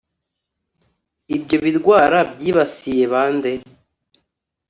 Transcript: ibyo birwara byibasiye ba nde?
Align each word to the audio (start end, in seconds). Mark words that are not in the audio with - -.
ibyo 1.35 1.57
birwara 1.63 2.19
byibasiye 2.31 3.03
ba 3.11 3.23
nde? 3.35 3.51